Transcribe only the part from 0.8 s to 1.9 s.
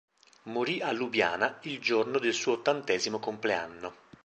a Lubiana il